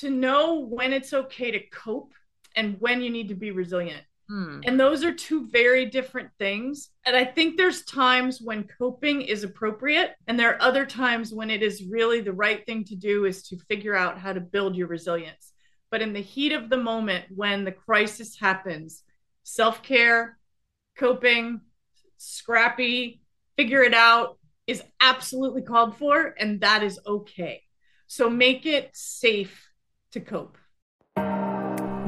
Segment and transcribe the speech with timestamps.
[0.00, 2.12] to know when it's okay to cope
[2.54, 4.02] and when you need to be resilient.
[4.28, 4.60] Hmm.
[4.64, 6.90] And those are two very different things.
[7.04, 11.50] And I think there's times when coping is appropriate, and there are other times when
[11.50, 14.74] it is really the right thing to do is to figure out how to build
[14.74, 15.52] your resilience.
[15.90, 19.04] But in the heat of the moment, when the crisis happens,
[19.44, 20.36] self care,
[20.98, 21.60] coping,
[22.16, 23.20] scrappy,
[23.56, 27.62] figure it out is absolutely called for, and that is okay.
[28.08, 29.68] So make it safe
[30.16, 30.56] to cope.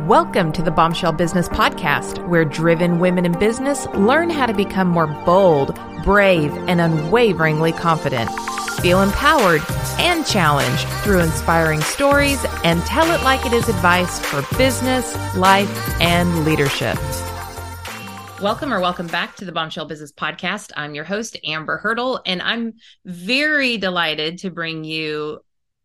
[0.08, 4.88] Welcome to the Bombshell Business Podcast, where driven women in business learn how to become
[4.88, 8.30] more bold, brave, and unwaveringly confident.
[8.80, 9.60] Feel empowered
[9.98, 16.00] and challenged through inspiring stories and tell it like it is advice for business, life,
[16.00, 16.96] and leadership.
[18.40, 20.70] Welcome or welcome back to the Bombshell Business Podcast.
[20.76, 25.40] I'm your host, Amber Hurdle, and I'm very delighted to bring you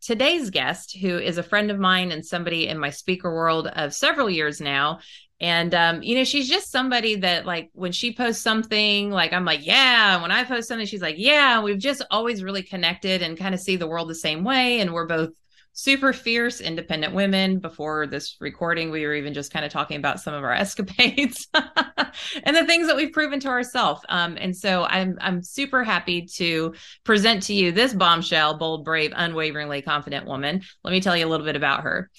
[0.06, 3.94] today's guest, who is a friend of mine and somebody in my speaker world of
[3.94, 5.00] several years now.
[5.40, 9.46] And um, you know, she's just somebody that like when she posts something, like I'm
[9.46, 10.22] like, yeah.
[10.22, 11.62] When I post something, she's like, yeah.
[11.62, 14.80] We've just always really connected and kind of see the world the same way.
[14.80, 15.32] And we're both
[15.74, 17.60] super fierce, independent women.
[17.60, 21.48] Before this recording, we were even just kind of talking about some of our escapades
[21.54, 24.02] and the things that we've proven to ourselves.
[24.08, 29.12] Um, and so I'm I'm super happy to present to you this bombshell, bold, brave,
[29.16, 30.62] unwaveringly confident woman.
[30.84, 32.10] Let me tell you a little bit about her.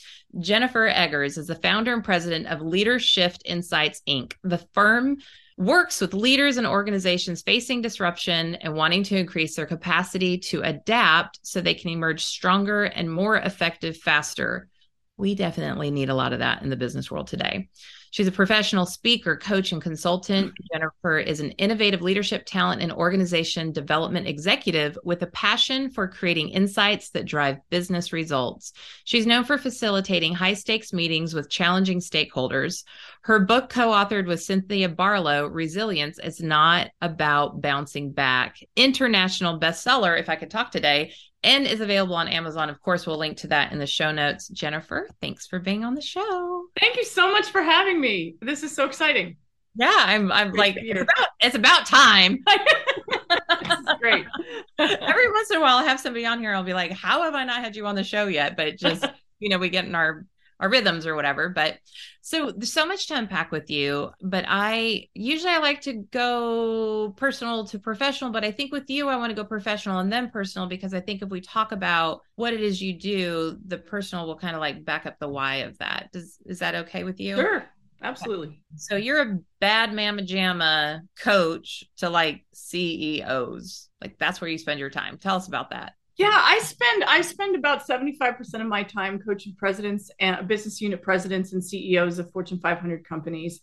[0.41, 5.19] Jennifer Eggers is the founder and president of LeaderShift Insights Inc., the firm
[5.57, 11.39] works with leaders and organizations facing disruption and wanting to increase their capacity to adapt
[11.43, 14.69] so they can emerge stronger and more effective faster.
[15.17, 17.69] We definitely need a lot of that in the business world today.
[18.15, 20.47] She's a professional speaker, coach, and consultant.
[20.47, 20.65] Mm-hmm.
[20.73, 26.51] Jennifer is an innovative leadership talent and organization development executive with a passion for creating
[26.51, 28.73] insights that drive business results.
[29.05, 32.85] She's known for facilitating high stakes meetings with challenging stakeholders.
[33.23, 38.59] Her book, co authored with Cynthia Barlow, Resilience, is not about bouncing back.
[38.77, 42.71] International bestseller, if I could talk today, and is available on Amazon.
[42.71, 44.49] Of course, we'll link to that in the show notes.
[44.49, 46.65] Jennifer, thanks for being on the show.
[46.81, 48.37] Thank you so much for having me.
[48.41, 49.37] This is so exciting.
[49.77, 52.45] Yeah, I'm I'm Great like it's about, it's about time.
[54.01, 54.25] great.
[54.79, 57.35] Every once in a while I have somebody on here, I'll be like, How have
[57.35, 58.57] I not had you on the show yet?
[58.57, 59.05] But just,
[59.41, 60.27] you know, we get in our
[60.61, 61.49] our rhythms or whatever.
[61.49, 61.79] But
[62.21, 64.11] so there's so much to unpack with you.
[64.23, 69.09] But I usually I like to go personal to professional, but I think with you
[69.09, 72.21] I want to go professional and then personal because I think if we talk about
[72.37, 75.57] what it is you do, the personal will kind of like back up the why
[75.57, 76.11] of that.
[76.13, 77.37] Does is that okay with you?
[77.37, 77.65] Sure.
[78.03, 78.61] Absolutely.
[78.77, 83.89] So you're a bad mama jamma coach to like CEOs.
[84.01, 85.17] Like that's where you spend your time.
[85.17, 85.95] Tell us about that.
[86.17, 91.03] Yeah, I spend I spend about 75% of my time coaching presidents and business unit
[91.03, 93.61] presidents and CEOs of Fortune 500 companies.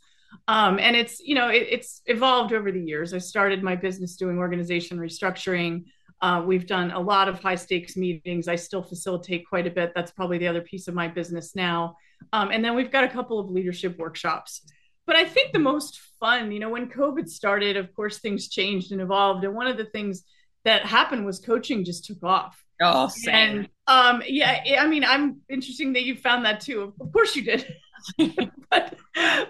[0.48, 3.14] Um, and it's, you know, it, it's evolved over the years.
[3.14, 5.86] I started my business doing organization restructuring.
[6.22, 8.48] Uh, we've done a lot of high stakes meetings.
[8.48, 9.94] I still facilitate quite a bit.
[9.96, 11.96] That's probably the other piece of my business now.
[12.32, 14.62] Um, and then we've got a couple of leadership workshops.
[15.08, 18.92] But I think the most fun, you know, when COVID started, of course, things changed
[18.92, 19.44] and evolved.
[19.44, 20.24] And one of the things
[20.66, 22.62] that happened was coaching just took off.
[22.82, 23.36] Oh, same.
[23.36, 26.94] And um, yeah, I mean, I'm interesting that you found that too.
[27.00, 27.76] Of course you did.
[28.70, 28.96] but,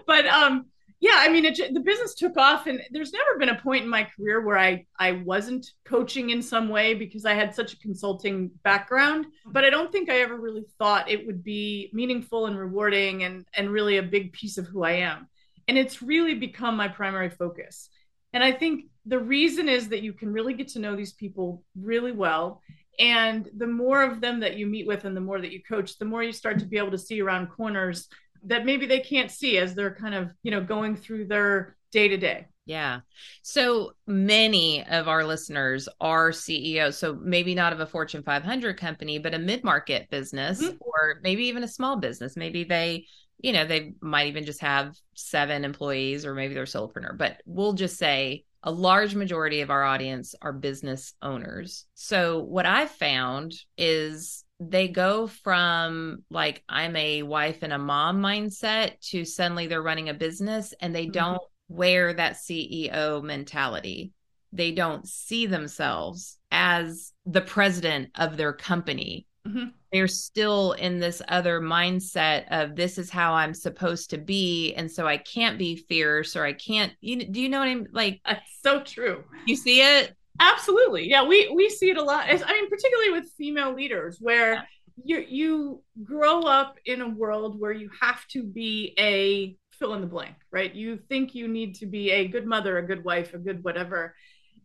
[0.05, 0.65] but um,
[1.01, 3.89] yeah, I mean, it, the business took off, and there's never been a point in
[3.89, 7.79] my career where I I wasn't coaching in some way because I had such a
[7.79, 9.25] consulting background.
[9.47, 13.47] But I don't think I ever really thought it would be meaningful and rewarding, and
[13.55, 15.27] and really a big piece of who I am.
[15.67, 17.89] And it's really become my primary focus.
[18.33, 21.63] And I think the reason is that you can really get to know these people
[21.79, 22.61] really well.
[22.99, 25.97] And the more of them that you meet with and the more that you coach,
[25.97, 28.07] the more you start to be able to see around corners
[28.43, 32.07] that maybe they can't see as they're kind of, you know, going through their day
[32.07, 32.47] to day.
[32.65, 32.99] Yeah.
[33.41, 36.97] So many of our listeners are CEOs.
[36.97, 40.77] So maybe not of a Fortune 500 company, but a mid market business mm-hmm.
[40.79, 42.37] or maybe even a small business.
[42.37, 43.07] Maybe they,
[43.43, 47.17] you know, they might even just have seven employees or maybe they're a solopreneur.
[47.17, 51.85] But we'll just say a large majority of our audience are business owners.
[51.95, 58.21] So what I've found is they go from like I'm a wife and a mom
[58.21, 61.13] mindset to suddenly they're running a business and they mm-hmm.
[61.13, 64.11] don't wear that CEO mentality.
[64.53, 69.25] They don't see themselves as the president of their company.
[69.47, 69.69] Mm-hmm.
[69.91, 74.89] They're still in this other mindset of this is how I'm supposed to be, and
[74.89, 76.93] so I can't be fierce or I can't.
[77.01, 78.21] You do you know what I'm like?
[78.25, 79.23] That's so true.
[79.45, 80.15] You see it?
[80.39, 81.09] Absolutely.
[81.09, 82.25] Yeah, we we see it a lot.
[82.27, 84.61] I mean, particularly with female leaders, where yeah.
[85.03, 90.01] you you grow up in a world where you have to be a fill in
[90.01, 90.73] the blank, right?
[90.73, 94.15] You think you need to be a good mother, a good wife, a good whatever.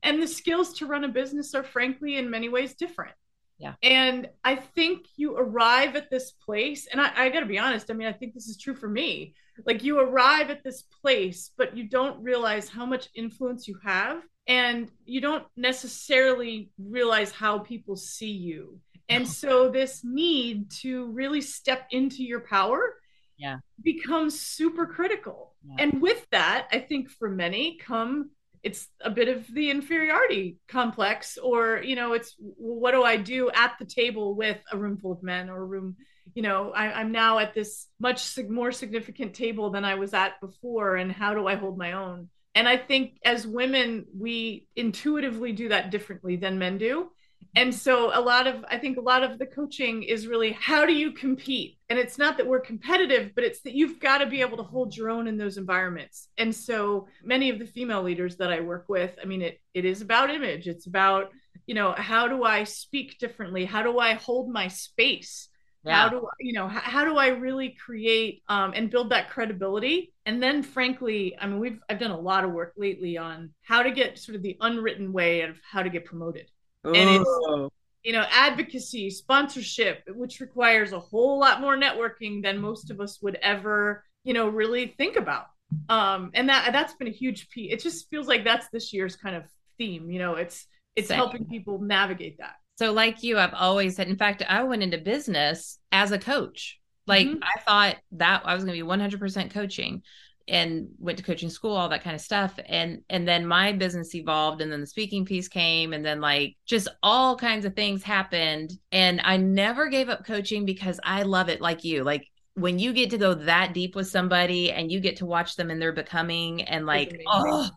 [0.03, 3.15] And the skills to run a business are frankly in many ways different.
[3.59, 3.75] Yeah.
[3.83, 7.91] And I think you arrive at this place, and I, I got to be honest,
[7.91, 9.35] I mean, I think this is true for me.
[9.65, 14.23] Like you arrive at this place, but you don't realize how much influence you have,
[14.47, 18.79] and you don't necessarily realize how people see you.
[19.09, 22.97] And so, this need to really step into your power
[23.39, 23.59] yeah.
[23.83, 25.55] becomes super critical.
[25.65, 25.85] Yeah.
[25.85, 28.31] And with that, I think for many come
[28.67, 33.49] it's a bit of the inferiority complex or you know it's what do i do
[33.55, 35.95] at the table with a room full of men or a room
[36.35, 40.41] you know I, am now at this much more significant table than i was at
[40.41, 42.29] before and how do i hold my own?
[42.57, 47.11] And i think as women we intuitively do that differently than men do
[47.57, 50.87] and so a lot of i think a lot of the coaching is really how
[50.87, 51.79] do you compete?
[51.89, 54.63] And it's not that we're competitive but it's that you've got to be able to
[54.63, 56.29] hold your own in those environments.
[56.37, 59.85] And so many of the female leaders that i work with i mean it it
[59.85, 60.69] is about image.
[60.69, 61.31] It's about
[61.67, 63.65] you know how do i speak differently?
[63.65, 65.49] How do i hold my space?
[65.85, 66.03] Yeah.
[66.03, 69.31] how do I, you know how, how do i really create um, and build that
[69.31, 70.13] credibility?
[70.27, 73.83] And then frankly i mean we've i've done a lot of work lately on how
[73.83, 76.51] to get sort of the unwritten way of how to get promoted
[76.95, 77.71] and it's Oh.
[78.03, 83.21] you know advocacy sponsorship which requires a whole lot more networking than most of us
[83.23, 85.47] would ever you know really think about
[85.89, 89.17] um and that that's been a huge piece it just feels like that's this year's
[89.17, 89.45] kind of
[89.79, 91.17] theme you know it's it's Same.
[91.17, 94.99] helping people navigate that So, like you, I've always said, in fact, I went into
[94.99, 96.79] business as a coach.
[97.07, 97.39] Like, Mhm.
[97.43, 100.03] I thought that I was going to be 100% coaching
[100.49, 102.59] and went to coaching school, all that kind of stuff.
[102.67, 106.57] And, and then my business evolved and then the speaking piece came and then like
[106.67, 108.73] just all kinds of things happened.
[108.93, 112.05] And I never gave up coaching because I love it like you.
[112.05, 115.57] Like, when you get to go that deep with somebody and you get to watch
[115.57, 117.69] them in their becoming and like, oh,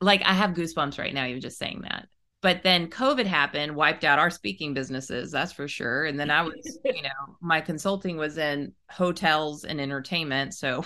[0.00, 2.08] like I have goosebumps right now, even just saying that
[2.40, 6.42] but then covid happened wiped out our speaking businesses that's for sure and then i
[6.42, 10.84] was you know my consulting was in hotels and entertainment so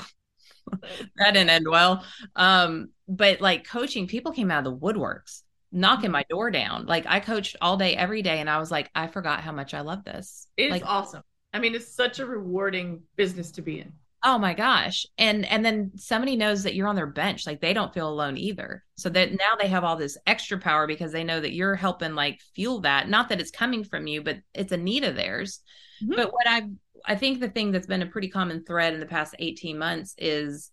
[1.16, 2.04] that didn't end well.
[2.36, 5.42] Um but like coaching people came out of the woodworks
[5.72, 6.86] knocking my door down.
[6.86, 9.74] Like i coached all day every day and i was like i forgot how much
[9.74, 10.46] i love this.
[10.56, 11.22] It's like awesome.
[11.52, 13.92] I mean it's such a rewarding business to be in.
[14.24, 15.04] Oh my gosh.
[15.18, 17.46] And and then somebody knows that you're on their bench.
[17.46, 18.84] Like they don't feel alone either.
[18.96, 22.14] So that now they have all this extra power because they know that you're helping
[22.14, 23.08] like fuel that.
[23.08, 25.60] Not that it's coming from you but it's a need of theirs.
[26.02, 26.16] Mhm.
[26.16, 26.62] but what i
[27.06, 30.14] i think the thing that's been a pretty common thread in the past 18 months
[30.18, 30.70] is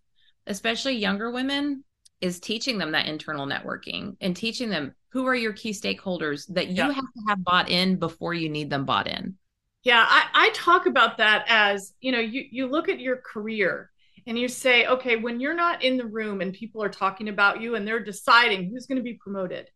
[0.47, 1.83] especially younger women
[2.21, 6.67] is teaching them that internal networking and teaching them who are your key stakeholders that
[6.67, 6.89] you Yeah.
[6.89, 9.35] have to have bought in before you need them bought in
[9.83, 13.89] Yeah, I, I talk about that as, you know, you, you look at your career
[14.27, 17.61] and you say, okay, when you're not in the room and people are talking about
[17.61, 19.69] you and they're deciding who's going to be promoted,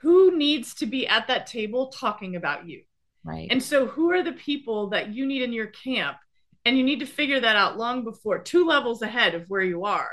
[0.00, 2.82] who needs to be at that table talking about you?
[3.24, 6.16] Right And so, who are the people that you need in your camp?
[6.64, 9.84] And you need to figure that out long before, two levels ahead of where you
[9.84, 10.10] are.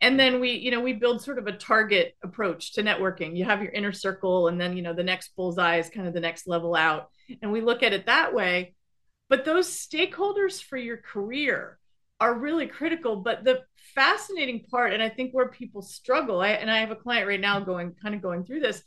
[0.00, 3.36] And then we, you know, we build sort of a target approach to networking.
[3.36, 6.14] You have your inner circle, and then, you know, the next bullseye is kind of
[6.14, 7.10] the next level out.
[7.42, 8.74] And we look at it that way.
[9.28, 11.78] But those stakeholders for your career
[12.18, 13.16] are really critical.
[13.16, 13.60] But the
[13.94, 17.40] fascinating part, and I think where people struggle, I, and I have a client right
[17.40, 18.82] now going, kind of going through this.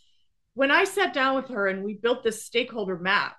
[0.56, 3.36] When I sat down with her and we built this stakeholder map,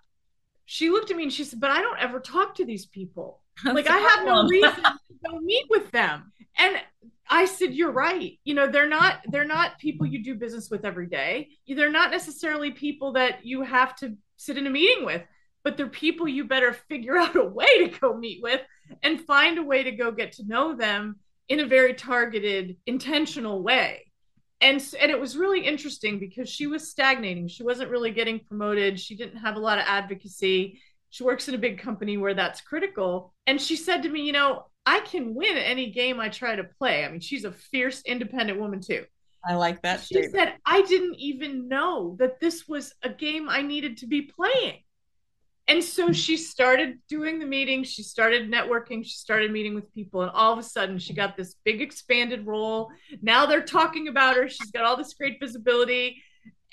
[0.66, 3.40] she looked at me and she said, But I don't ever talk to these people.
[3.64, 6.33] Like, I have no reason to go meet with them.
[6.56, 6.76] And
[7.28, 8.38] I said, You're right.
[8.44, 11.49] You know, they're not, they're not people you do business with every day.
[11.68, 15.23] They're not necessarily people that you have to sit in a meeting with,
[15.62, 18.61] but they're people you better figure out a way to go meet with
[19.02, 21.16] and find a way to go get to know them
[21.49, 24.04] in a very targeted, intentional way
[24.64, 27.49] and and it was really interesting because she was stagnating.
[27.49, 28.99] She wasn't really getting promoted.
[28.99, 30.80] She didn't have a lot of advocacy.
[31.11, 33.35] She works in a big company where that's critical.
[33.47, 36.64] And she said to me you know i can win any game i try to
[36.64, 37.04] play.
[37.04, 39.04] I mean she's a fierce independent woman too.
[39.47, 43.61] I like that she said i didn't even know that this was a game i
[43.61, 44.78] needed to be playing
[45.66, 50.23] and so she started doing the meetings she started networking she started meeting with people
[50.23, 52.90] and all of a sudden she got this big expanded role.
[53.23, 56.23] Now they're talking about her she's got all this great visibility.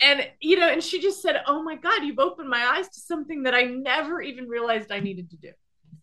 [0.01, 2.99] And you know and she just said oh my god you've opened my eyes to
[2.99, 5.51] something that i never even realized i needed to do.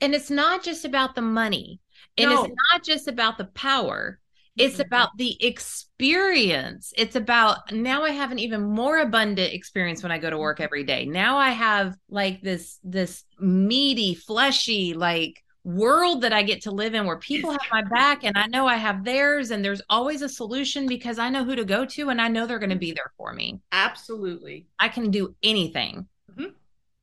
[0.01, 1.81] And it's not just about the money.
[2.17, 2.45] And No.
[2.45, 4.21] it's not just about the power
[4.59, 4.83] it's mm-hmm.
[4.83, 6.93] about the experience.
[6.97, 10.57] It's about now I have an even more abundant experience when I go to work
[10.57, 10.65] mm-hmm.
[10.65, 11.05] every day.
[11.07, 16.95] Now I have like this this meaty, fleshy like world that I get to live
[16.95, 20.23] in where people have my back and I know I have theirs and there's always
[20.23, 22.77] a solution because I know who to go to and I know they're going to
[22.77, 23.61] be there for me.
[23.71, 24.67] Absolutely.
[24.79, 26.07] I can do anything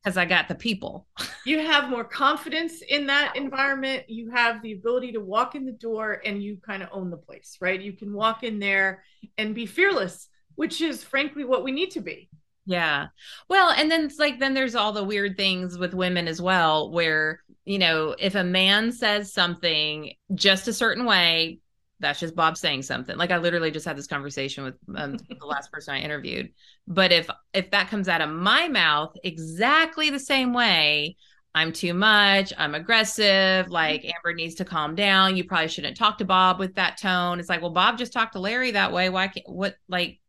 [0.06, 0.16] because.
[0.16, 1.06] I got the people.
[1.44, 4.08] you have more confidence in that environment.
[4.08, 7.16] You have the ability to walk in the door and you kind of own the
[7.16, 7.80] place, right?
[7.80, 9.02] You can walk in there
[9.36, 12.28] and be fearless, which is frankly what we need to be.
[12.68, 13.08] Yeah.
[13.48, 16.90] Well, and then it's like then there's all the weird things with women as well
[16.90, 21.60] where, you know, if a man says something just a certain way,
[22.00, 23.16] that's just Bob saying something.
[23.16, 26.52] Like I literally just had this conversation with um, the last person I interviewed.
[26.86, 31.16] But if if that comes out of my mouth exactly the same way,
[31.54, 35.36] I'm too much, I'm aggressive, like Amber needs to calm down.
[35.36, 37.40] You probably shouldn't talk to Bob with that tone.
[37.40, 39.08] It's like, well, Bob just talked to Larry that way.
[39.08, 40.20] Why can't what like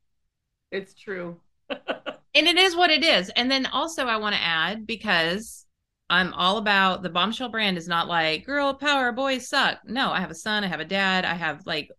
[0.72, 1.40] it's true.
[1.70, 1.78] and
[2.34, 3.30] it is what it is.
[3.36, 5.66] And then also, I want to add because
[6.10, 9.80] I'm all about the bombshell brand is not like girl power, boys suck.
[9.86, 11.92] No, I have a son, I have a dad, I have like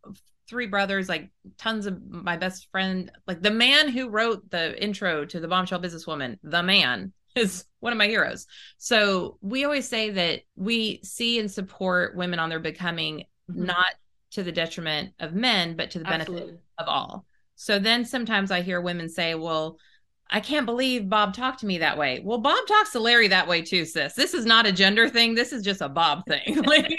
[0.48, 5.24] three brothers, like tons of my best friend, like the man who wrote the intro
[5.26, 8.46] to the bombshell businesswoman, the man is one of my heroes.
[8.78, 13.66] So we always say that we see and support women on their becoming, mm-hmm.
[13.66, 13.94] not
[14.32, 16.46] to the detriment of men, but to the Absolutely.
[16.46, 17.26] benefit of all.
[17.56, 19.78] So then sometimes I hear women say, well,
[20.30, 22.20] I can't believe Bob talked to me that way.
[22.22, 24.12] Well, Bob talks to Larry that way too, sis.
[24.12, 25.34] This is not a gender thing.
[25.34, 26.62] This is just a Bob thing.
[26.66, 26.94] like,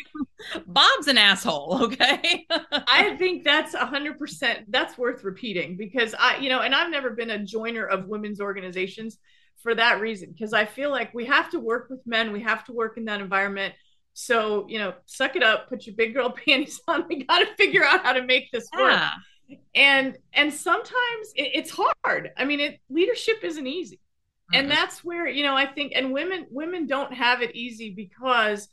[0.65, 1.83] Bob's an asshole.
[1.83, 2.47] Okay.
[2.71, 4.65] I think that's a hundred percent.
[4.69, 8.41] That's worth repeating because I, you know, and I've never been a joiner of women's
[8.41, 9.19] organizations
[9.61, 12.31] for that reason because I feel like we have to work with men.
[12.31, 13.75] We have to work in that environment.
[14.13, 17.05] So, you know, suck it up, put your big girl panties on.
[17.07, 18.99] We got to figure out how to make this work.
[19.75, 22.31] And and sometimes it, it's hard.
[22.37, 23.97] I mean it leadership isn't easy.
[24.51, 24.61] Mm-hmm.
[24.61, 28.67] and that's where you know i think and women women don't have it easy because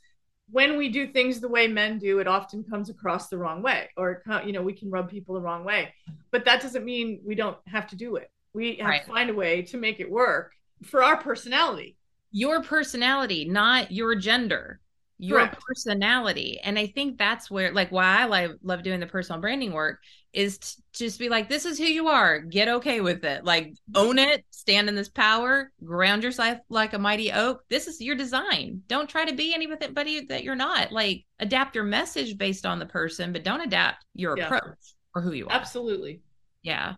[0.49, 3.89] when we do things the way men do it often comes across the wrong way
[3.97, 5.93] or you know we can rub people the wrong way.
[6.31, 8.31] But that doesn't mean we don't have to do it.
[8.53, 9.05] We have right.
[9.05, 10.53] to find a way to make it work
[10.83, 11.97] for our personality.
[12.31, 14.79] Your personality not your gender
[15.17, 15.63] your Correct.
[15.67, 16.59] personality.
[16.63, 19.99] And i think that's where like why i like, love doing the personal branding work
[20.33, 22.39] is to just be like this is who you are.
[22.39, 23.43] Get okay with it.
[23.43, 27.63] Like own it stand in this power ground yourself like a mighty oak.
[27.69, 28.83] This is your design.
[28.87, 30.91] Don't try to be anybody that you're not.
[30.91, 34.45] Like adapt your message based on the person but don't adapt your yeah.
[34.45, 35.53] approach or who you are.
[35.53, 36.21] Absolutely.
[36.61, 36.95] Yeah.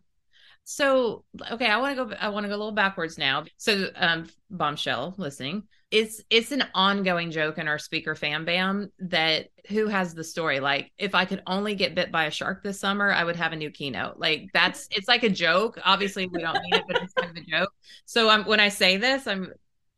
[0.66, 3.46] So okay i want to go i want to go a little backwards now.
[3.58, 9.48] So um bombshell listening it's it's an ongoing joke in our speaker fam bam that
[9.70, 10.60] who has the story?
[10.60, 13.54] Like if i could only get bit by a shark this summer i would have
[13.54, 14.20] a new keynote.
[14.20, 15.80] Like that's it's like a joke.
[15.84, 17.74] Obviously we don't mean it but it's kind of a joke.
[18.06, 19.52] So i'm when i say this i'm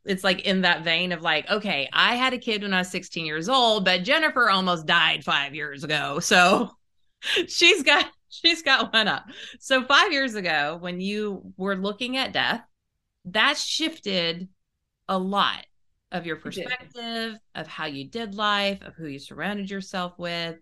[0.05, 2.89] it's like in that vein of like okay i had a kid when i was
[2.89, 6.19] 16 years old but jennifer almost died five years ago.
[6.19, 6.71] So
[7.47, 9.25] she's got she's got one up.
[9.59, 12.61] So five years ago when you were looking at death
[13.25, 14.47] that shifted
[15.09, 15.65] a lot
[16.11, 20.57] of your perspective, of how you did life, of who you surrounded yourself with.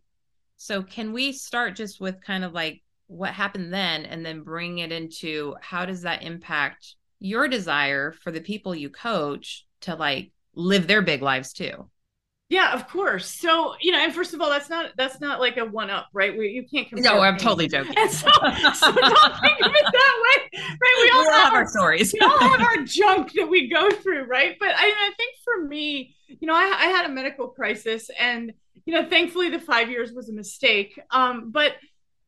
[0.58, 4.79] So, can we start just with kind of like what happened then and then bring
[4.79, 10.32] it into how does that impact your desire for the people you coach to like
[10.53, 11.89] live their big lives too?
[12.50, 13.29] Yeah, of course.
[13.29, 16.08] So, you know, and first of all, that's not that's not like a one up,
[16.13, 16.36] right?
[16.36, 17.13] We, you can't compare.
[17.13, 17.44] No, I'm things.
[17.44, 17.94] totally joking.
[17.96, 20.96] And so, so don't think of it that way, right?
[21.03, 22.12] We all, we all have, have, our stories.
[22.12, 24.58] we all have our junk that we go through, right?
[24.60, 28.51] But I, I think for me, you know, I, I had a medical crisis, and
[28.84, 31.00] you know, thankfully the five years was a mistake.
[31.12, 31.74] Um, but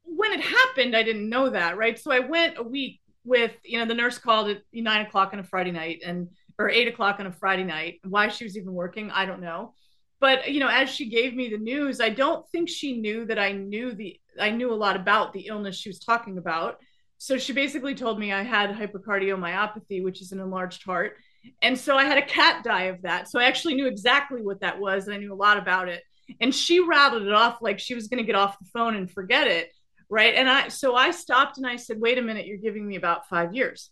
[0.04, 1.98] when it happened, I didn't know that, right?
[1.98, 5.40] So I went a week with, you know, the nurse called at nine o'clock on
[5.40, 6.28] a Friday night, and
[6.60, 8.02] or eight o'clock on a Friday night.
[8.04, 9.74] Why she was even working, I don't know
[10.22, 13.40] but you know as she gave me the news i don't think she knew that
[13.40, 16.78] i knew the i knew a lot about the illness she was talking about.
[17.18, 21.18] So she basically told me i had hypercardiomyopathy which is an enlarged heart.
[21.62, 23.30] And so i had a cat die of that.
[23.30, 26.04] So i actually knew exactly what that was and i knew a lot about it.
[26.40, 29.12] And she rattled it off like she was going to get off the phone and
[29.12, 29.72] forget it
[30.10, 30.36] right?
[30.36, 33.28] And i so i stopped and i said wait a minute you're giving me about
[33.28, 33.90] five years.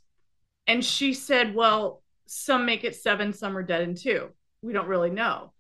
[0.68, 4.30] And she said well some make it seven some are dead in two.
[4.62, 5.54] We don't really know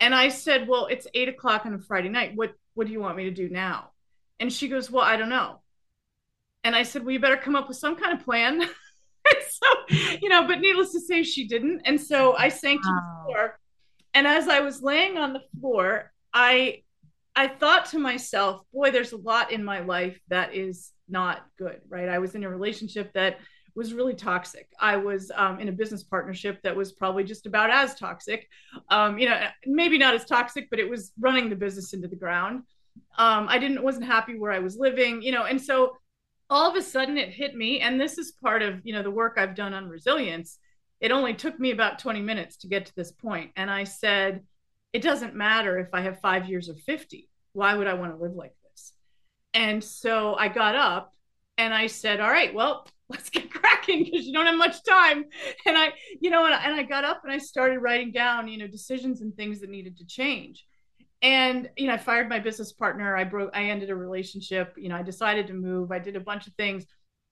[0.00, 2.32] and I said, Well, it's eight o'clock on a Friday night.
[2.34, 3.90] What what do you want me to do now?
[4.40, 5.60] And she goes, Well, I don't know.
[6.64, 8.62] And I said, Well, you better come up with some kind of plan.
[9.48, 11.82] so, you know, but needless to say, she didn't.
[11.84, 13.58] And so I sank to the floor.
[14.14, 16.82] And as I was laying on the floor, I
[17.34, 21.80] I thought to myself, boy, there's a lot in my life that is not good,
[21.88, 22.08] right?
[22.08, 23.38] I was in a relationship that
[23.76, 24.68] was really toxic.
[24.80, 28.48] I was um, in a business partnership that was probably just about as toxic.
[28.88, 32.16] Um, you know, maybe not as toxic, but it was running the business into the
[32.16, 32.62] ground.
[33.18, 35.96] Um, I didn't wasn't happy where I was living, you know, and so
[36.48, 37.80] all of a sudden it hit me.
[37.80, 40.58] And this is part of you know the work I've done on resilience.
[41.00, 44.42] It only took me about 20 minutes to get to this point, and I said,
[44.96, 47.28] it doesn't matter if I have five years or 50.
[47.52, 48.92] Why would I want to live like this?
[49.52, 51.14] And so I got up
[51.58, 53.50] and I said, all right, well, let's get
[53.86, 55.24] cracking because you don't have much time.
[55.66, 58.58] And I, you know, and, and I got up and I started writing down, you
[58.58, 60.66] know, decisions and things that needed to change.
[61.22, 63.16] And, you know, I fired my business partner.
[63.16, 64.74] I broke, I ended a relationship.
[64.76, 65.90] You know, I decided to move.
[65.90, 66.84] I did a bunch of things,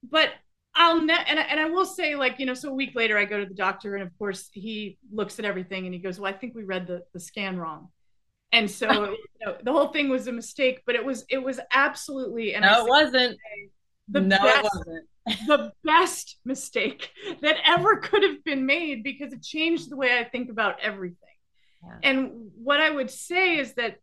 [0.03, 0.29] but
[0.75, 3.17] I'll ne- and I, and I will say like you know so a week later
[3.17, 6.19] I go to the doctor and of course he looks at everything and he goes
[6.19, 7.87] well I think we read the the scan wrong
[8.51, 11.61] and so you know, the whole thing was a mistake but it was it was
[11.71, 13.37] absolutely and no it wasn't
[14.07, 15.05] the no best, it wasn't
[15.47, 20.23] the best mistake that ever could have been made because it changed the way I
[20.23, 21.17] think about everything.
[21.83, 21.97] Yeah.
[22.03, 23.97] And what I would say is that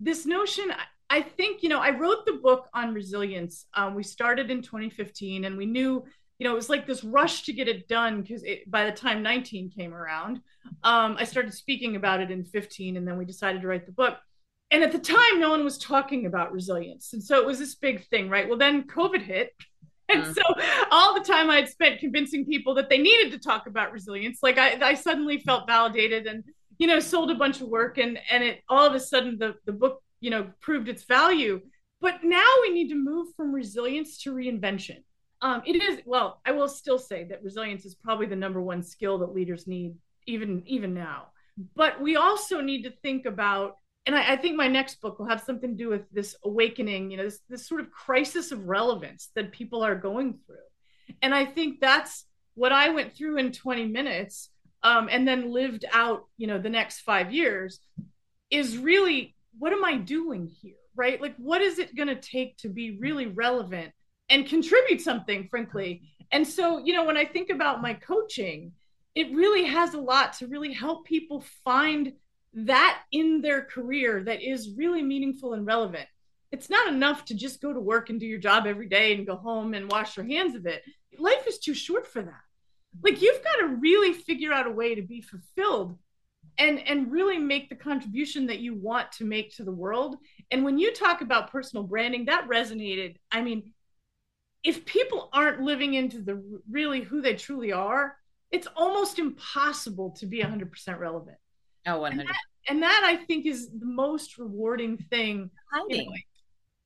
[0.00, 0.72] this notion,
[1.10, 3.66] I think, you know, I wrote the book on resilience.
[3.74, 6.04] Um, we started in 2015 and we knew,
[6.38, 9.22] you know, it was like this rush to get it done because by the time
[9.22, 10.40] 19 came around,
[10.84, 13.92] um, I started speaking about it in 15 and then we decided to write the
[13.92, 14.18] book.
[14.70, 17.14] And at the time, no one was talking about resilience.
[17.14, 18.48] And so it was this big thing, right?
[18.48, 19.52] Well, then COVID hit
[20.08, 20.34] and mm.
[20.34, 20.42] so
[20.90, 24.38] all the time i had spent convincing people that they needed to talk about resilience,
[24.42, 26.44] like I, I suddenly felt validated and,
[26.78, 29.54] you know, sold a bunch of work and, and it all of a sudden the,
[29.66, 31.60] the book, you know, proved its value.
[32.00, 35.02] But now we need to move from resilience to reinvention.
[35.42, 38.82] Um, it is, well, I will still say that resilience is probably the number one
[38.82, 39.94] skill that leaders need
[40.26, 41.26] even, even now.
[41.76, 43.76] But we also need to think about
[44.08, 47.10] and I, I, think my next book will have something to do with this awakening,
[47.10, 50.56] you know, this, this sort of crisis of relevance that people are going through.
[51.20, 52.24] And I think that's
[52.54, 54.48] what I went through in 20 minutes
[54.82, 57.80] um, and then lived out, you know, the next five years
[58.50, 60.76] is really what am I doing here?
[60.96, 61.20] Right?
[61.20, 63.92] Like, what is it going to take to be really relevant
[64.30, 66.00] and contribute something, frankly?
[66.32, 68.72] And so, you know, when I think about my coaching,
[69.14, 72.14] it really has a lot to really help people find
[72.54, 76.08] that in their career that is really meaningful and relevant.
[76.50, 79.26] It's not enough to just go to work and do your job every day and
[79.26, 80.82] go home and wash your hands of it.
[81.18, 82.40] Life is too short for that.
[83.02, 85.98] Like you've got to really figure out a way to be fulfilled
[86.56, 90.16] and and really make the contribution that you want to make to the world.
[90.50, 93.16] And when you talk about personal branding, that resonated.
[93.30, 93.72] I mean,
[94.64, 98.16] if people aren't living into the really who they truly are,
[98.50, 101.36] it's almost impossible to be 100% relevant.
[101.88, 102.20] Oh, 100.
[102.20, 102.36] And that,
[102.68, 105.50] and that I think is the most rewarding thing.
[105.88, 106.12] You know,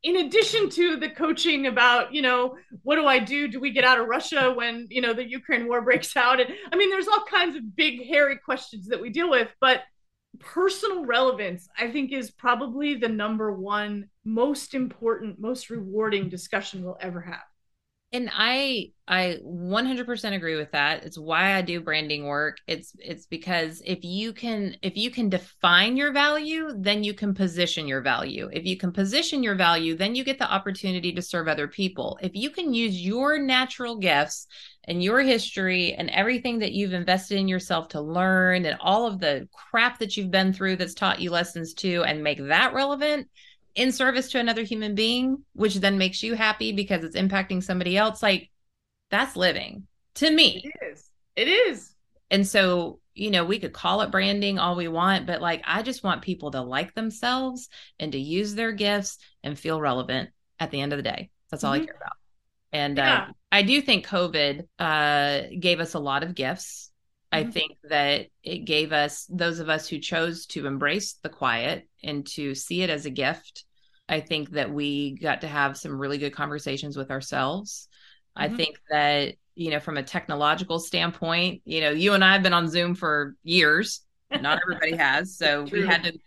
[0.02, 3.46] in addition to the coaching about, you know, what do I do?
[3.46, 6.40] Do we get out of Russia when, you know, the Ukraine war breaks out?
[6.40, 9.82] And I mean, there's all kinds of big, hairy questions that we deal with, but
[10.40, 16.98] personal relevance, I think, is probably the number one most important, most rewarding discussion we'll
[17.00, 17.42] ever have
[18.12, 21.04] and i i 100% agree with that.
[21.04, 22.58] It's why i do branding work.
[22.66, 27.34] It's it's because if you can if you can define your value then you can
[27.34, 28.48] position your value.
[28.52, 32.18] If you can position your value then you get the opportunity to serve other people.
[32.22, 34.46] If you can use your natural gifts
[34.84, 39.20] and your history and everything that you've invested in yourself to learn and all of
[39.20, 43.28] the crap that you've been through that's taught you lessons to and make that relevant
[43.74, 47.96] in service to another human being, which then makes you happy because it's impacting somebody
[47.96, 48.50] else, like
[49.10, 50.62] that's living to me.
[50.64, 51.08] It is.
[51.36, 51.94] It is.
[52.30, 55.82] And so, you know, we could call it branding all we want, but like I
[55.82, 60.70] just want people to like themselves and to use their gifts and feel relevant at
[60.70, 61.30] the end of the day.
[61.50, 61.82] That's all mm-hmm.
[61.82, 62.12] I care about.
[62.72, 63.26] And yeah.
[63.28, 66.90] uh, I do think COVID uh, gave us a lot of gifts.
[67.32, 67.50] I mm-hmm.
[67.50, 72.26] think that it gave us, those of us who chose to embrace the quiet and
[72.28, 73.64] to see it as a gift,
[74.08, 77.88] I think that we got to have some really good conversations with ourselves.
[78.36, 78.52] Mm-hmm.
[78.52, 82.42] I think that, you know, from a technological standpoint, you know, you and I have
[82.42, 84.02] been on Zoom for years.
[84.30, 85.36] Not everybody has.
[85.36, 86.18] So we had to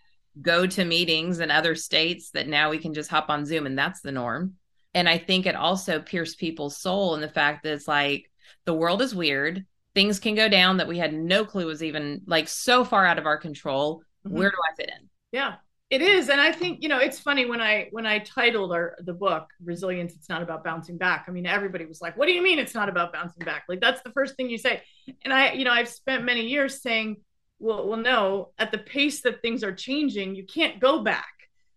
[0.42, 3.78] go to meetings in other states that now we can just hop on Zoom and
[3.78, 4.56] that's the norm.
[4.96, 8.32] And I think it also pierced people's soul in the fact that it's like
[8.66, 9.66] the world is weird
[9.96, 13.18] things can go down that we had no clue was even like so far out
[13.18, 14.04] of our control.
[14.28, 14.38] Mm-hmm.
[14.38, 15.10] Where do I fit in?
[15.32, 15.56] Yeah.
[15.92, 18.96] It is, and I think you know it's funny when I when I titled our
[19.00, 21.26] the book "Resilience." It's not about bouncing back.
[21.28, 23.82] I mean, everybody was like, "What do you mean it's not about bouncing back?" Like
[23.82, 24.82] that's the first thing you say.
[25.24, 27.18] And I, you know, I've spent many years saying,
[27.60, 28.50] "Well, well, no.
[28.58, 31.28] At the pace that things are changing, you can't go back."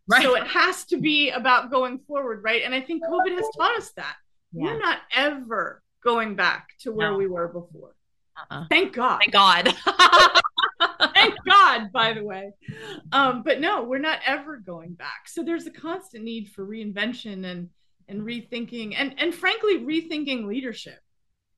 [0.06, 0.22] Right.
[0.22, 2.62] So it has to be about going forward, right?
[2.64, 4.16] And I think COVID has taught us that.
[4.52, 4.64] Yeah.
[4.64, 7.18] We're not ever going back to where no.
[7.18, 7.94] we were before.
[8.38, 8.66] Uh-uh.
[8.70, 9.20] Thank God.
[9.20, 9.74] Thank God.
[11.14, 12.52] Thank God, by the way.
[13.12, 15.26] Um, but no, we're not ever going back.
[15.26, 17.70] So there's a constant need for reinvention and
[18.08, 20.98] and rethinking and and frankly rethinking leadership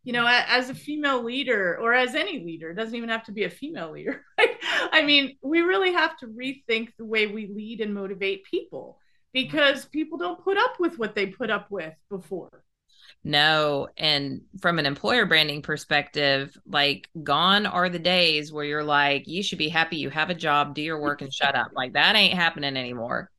[0.02, 3.44] you know as a female leader or as any leader doesn't even have to be
[3.44, 4.56] a female leader right?
[4.92, 8.98] i mean we really have to rethink the way we lead and motivate people
[9.32, 12.64] because people don't put up with what they put up with before
[13.22, 19.28] no and from an employer branding perspective like gone are the days where you're like
[19.28, 21.92] you should be happy you have a job do your work and shut up like
[21.92, 23.30] that ain't happening anymore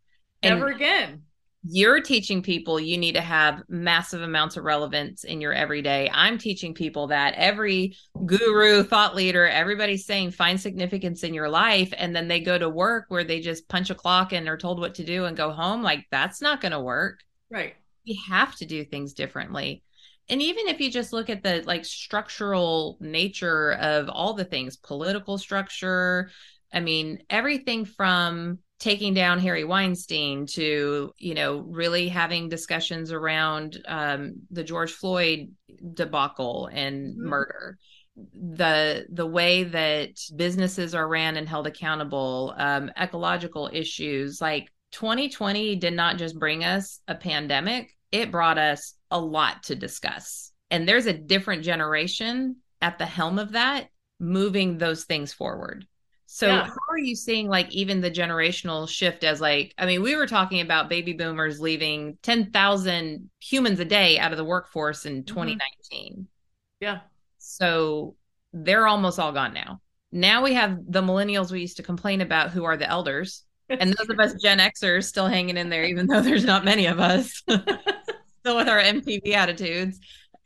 [0.44, 1.24] Never again
[1.64, 6.10] you're teaching people you need to have massive amounts of relevance in your everyday.
[6.12, 11.94] I'm teaching people that every guru, thought leader, everybody's saying find significance in your life.
[11.96, 14.80] And then they go to work where they just punch a clock and are told
[14.80, 15.84] what to do and go home.
[15.84, 17.20] Like that's not going to work.
[17.52, 17.76] Right.
[18.04, 19.84] You have to do things differently.
[20.30, 24.78] And even if you just look at the like structural nature of all the things,
[24.78, 26.32] political structure,
[26.74, 33.78] I mean, everything from taking down Harvey Weinstein to, you know, really having discussions around
[33.88, 35.52] um, the George Floyd
[35.94, 37.28] debacle and mm-hmm.
[37.28, 37.78] murder.
[38.16, 45.76] The the way that businesses are ran and held accountable, um, ecological issues, like 2020
[45.78, 50.52] did not just bring us a pandemic; it brought us a lot to discuss.
[50.70, 55.86] And there's a different generation at the helm of that, moving those things forward.
[56.34, 56.64] So yeah.
[56.64, 60.28] how are you seeing like even the generational shift as like I mean we were
[60.28, 66.14] talking about baby boomers leaving 10,000 humans a day out of the workforce in 2019.
[66.14, 66.22] Mm-hmm.
[66.80, 67.00] Yeah.
[67.38, 68.16] So
[68.54, 69.82] they're almost all gone now.
[70.14, 73.44] Now we have the millennials we used to complain about who are the elders
[73.80, 76.86] and those of us Gen Xers still hanging in there even though there's not many
[76.86, 77.44] of us.
[78.40, 80.00] still with our MTV attitudes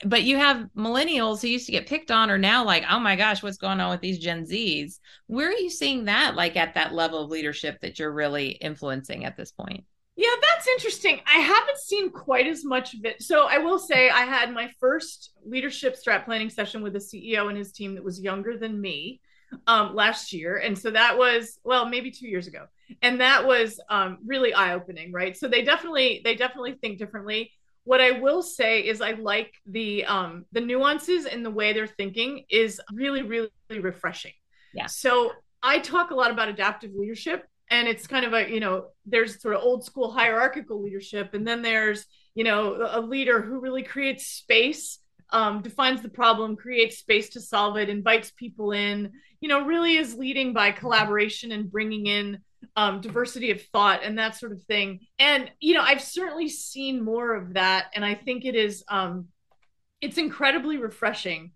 [0.03, 3.15] but you have millennials who used to get picked on are now like, oh my
[3.15, 4.99] gosh, what's going on with these Gen Zs?
[5.27, 9.25] Where are you seeing that like at that level of leadership that you're really influencing
[9.25, 9.85] at this point?
[10.17, 11.19] Yeah, that's interesting.
[11.25, 13.21] I haven't seen quite as much of it.
[13.21, 17.49] So I will say I had my first leadership strat planning session with a CEO
[17.49, 19.19] and his team that was younger than me
[19.67, 20.57] um, last year.
[20.57, 22.65] And so that was, well, maybe two years ago.
[23.01, 25.35] And that was um, really eye opening, right?
[25.35, 27.51] So they definitely, they definitely think differently
[27.85, 31.87] what I will say is I like the um the nuances in the way they're
[31.87, 34.33] thinking is really really refreshing.
[34.73, 34.87] Yeah.
[34.87, 35.31] So
[35.63, 39.41] I talk a lot about adaptive leadership and it's kind of a you know there's
[39.41, 43.83] sort of old school hierarchical leadership and then there's you know a leader who really
[43.83, 44.99] creates space
[45.31, 49.11] um, defines the problem creates space to solve it invites people in
[49.41, 52.39] you know really is leading by collaboration and bringing in
[52.75, 55.01] um, diversity of thought and that sort of thing.
[55.19, 59.27] And you know, I've certainly seen more of that, and I think it is um,
[60.01, 61.51] it's incredibly refreshing.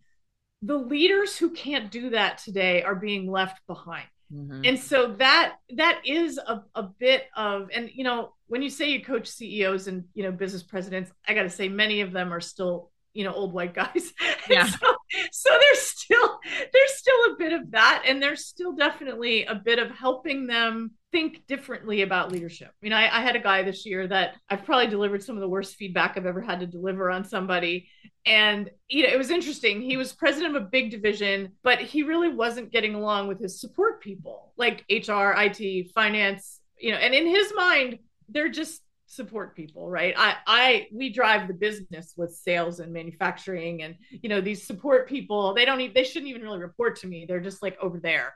[0.61, 4.07] The leaders who can't do that today are being left behind.
[4.33, 4.61] Mm-hmm.
[4.65, 8.89] And so that that is a, a bit of and you know when you say
[8.89, 12.31] you coach CEOs and you know business presidents I got to say many of them
[12.31, 14.13] are still you know old white guys
[14.49, 14.95] yeah so,
[15.31, 16.39] so there's still
[16.71, 20.91] there's still a bit of that and there's still definitely a bit of helping them
[21.11, 22.67] think differently about leadership.
[22.67, 25.41] I mean, I, I, had a guy this year that I've probably delivered some of
[25.41, 27.89] the worst feedback I've ever had to deliver on somebody.
[28.25, 29.81] And, you know, it was interesting.
[29.81, 33.59] He was president of a big division, but he really wasn't getting along with his
[33.59, 39.55] support people, like HR, IT, finance, you know, and in his mind, they're just support
[39.55, 40.13] people right?
[40.17, 45.09] I i we drive the business with sales and manufacturing and you know these support
[45.09, 47.25] people they don't even they shouldn't even really report to me.
[47.27, 48.33] They're just like over there.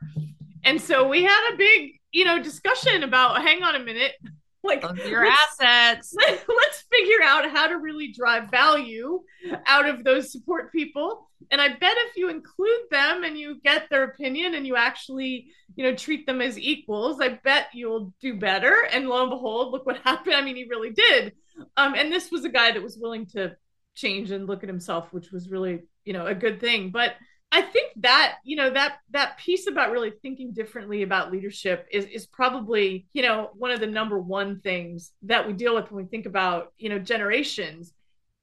[0.66, 4.14] And so we had a big you know discussion about hang on a minute
[4.64, 6.16] like your assets.
[6.18, 9.22] let, let's figure out how to really drive value
[9.66, 11.30] out of those support people.
[11.52, 15.48] And i bet if you include them and you get their opinion and you actually
[15.76, 18.88] you know treat them as equals i bet you'll do better.
[18.92, 20.36] And lo and behold look what happened.
[20.36, 21.34] I mean he really did.
[21.78, 23.56] Um, and this was a guy that was willing to
[23.96, 26.90] change and look at himself which was really you know a good thing.
[26.92, 27.16] But
[27.54, 32.06] I think that you know that that piece about really thinking differently about leadership is
[32.06, 36.04] is probably you know one of the number one things that we deal with when
[36.04, 37.94] we think about you know generations.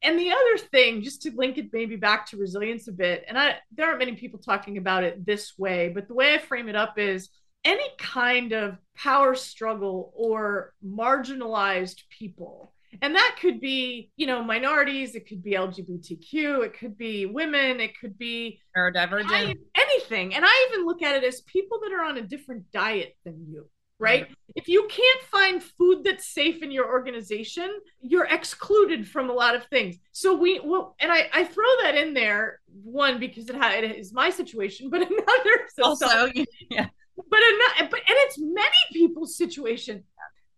[0.03, 3.37] And the other thing, just to link it maybe back to resilience a bit, and
[3.37, 6.69] I there aren't many people talking about it this way, but the way I frame
[6.69, 7.31] it up is
[7.65, 15.15] any kind of power struggle or marginalized people and that could be you know minorities
[15.15, 20.69] it could be lgbtq it could be women it could be neurodivergent anything and i
[20.71, 23.69] even look at it as people that are on a different diet than you
[24.01, 24.25] right?
[24.25, 24.33] Mm-hmm.
[24.57, 29.55] If you can't find food that's safe in your organization, you're excluded from a lot
[29.55, 29.99] of things.
[30.13, 33.85] So we, well, and I, I throw that in there one because it, ha- it
[33.85, 36.07] is my situation, but another also,
[36.71, 36.87] yeah.
[37.29, 40.05] But another, but and it's many people's situation.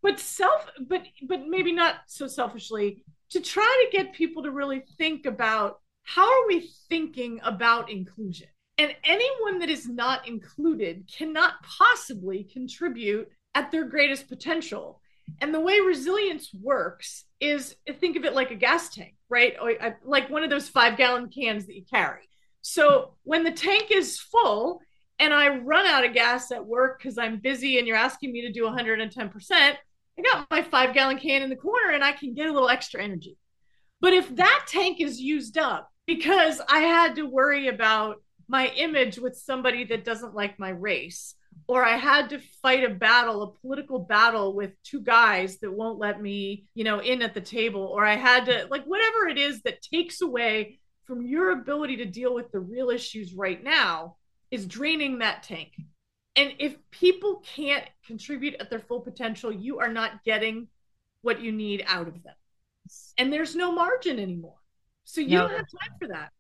[0.03, 4.83] But self, but but maybe not so selfishly to try to get people to really
[4.99, 11.62] think about how are we thinking about inclusion and anyone that is not included cannot
[11.62, 15.01] possibly contribute at their greatest potential.
[15.41, 19.55] And the way resilience works is think of it like a gas tank, right?
[19.61, 22.29] Uh, like one of those five gallon cans that you carry.
[22.62, 24.81] So when the tank is full
[25.19, 28.43] and I run out of gas at work because I'm busy and you're asking me
[28.43, 29.77] to do 110%,
[30.18, 32.68] I got my five gallon can in the corner and I can get a little
[32.68, 33.37] extra energy.
[34.01, 38.16] But if that tank is used up because I had to worry about
[38.48, 41.35] my image with somebody that doesn't like my race
[41.68, 45.98] or I had to fight a battle, a political battle with two guys that won't
[45.98, 49.38] let me, you know, in at the table, or I had to, like, whatever it
[49.38, 54.16] is that takes away from your ability to deal with the real issues right now
[54.51, 55.72] is draining that tank.
[56.37, 60.68] And if people can't contribute at their full potential, you are not getting
[61.21, 62.35] what you need out of them.
[63.18, 64.57] And there's no margin anymore.
[65.05, 65.49] So you no.
[65.49, 66.31] don't have time for that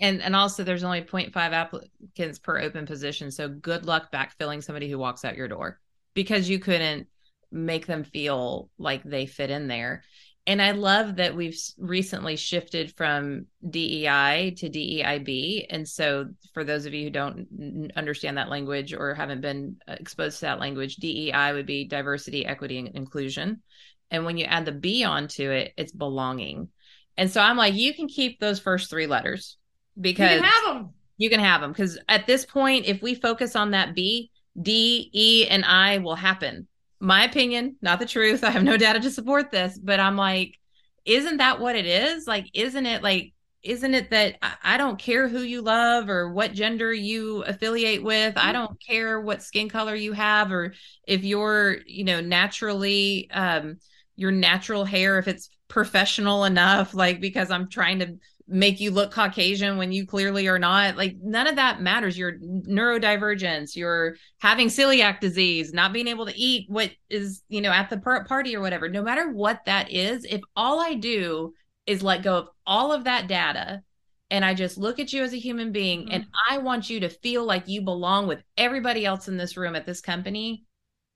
[0.00, 4.88] and and also there's only 0.5 applicants per open position so good luck backfilling somebody
[4.90, 5.80] who walks out your door
[6.14, 7.06] because you couldn't
[7.50, 10.02] make them feel like they fit in there
[10.48, 16.86] and i love that we've recently shifted from dei to deib and so for those
[16.86, 20.96] of you who don't understand that language or haven't been uh, exposed to that language
[20.96, 23.62] dei would be diversity equity and inclusion
[24.10, 26.68] and when you add the b onto it it's belonging
[27.16, 29.58] and so i'm like you can keep those first three letters
[30.00, 30.90] because you can have them.
[31.16, 34.30] You can have them because at this point, if we focus on that B,
[34.60, 36.68] D, E, and I will happen.
[37.00, 38.42] My opinion, not the truth.
[38.42, 40.58] I have no data to support this, but I'm like,
[41.04, 42.26] isn't that what it is?
[42.26, 43.32] Like, isn't it like,
[43.62, 48.36] isn't it that I don't care who you love or what gender you affiliate with?
[48.36, 50.74] I don't care what skin color you have or
[51.06, 53.78] if you're, you know, naturally, um,
[54.16, 58.16] your natural hair, if it's professional enough, like because I'm trying to
[58.48, 60.96] make you look Caucasian when you clearly are not.
[60.96, 62.16] Like none of that matters.
[62.16, 67.70] Your neurodivergence, you're having celiac disease, not being able to eat what is, you know,
[67.70, 68.88] at the party or whatever.
[68.88, 71.54] No matter what that is, if all I do
[71.86, 73.82] is let go of all of that data
[74.30, 76.14] and I just look at you as a human being mm-hmm.
[76.14, 79.74] and I want you to feel like you belong with everybody else in this room
[79.74, 80.64] at this company,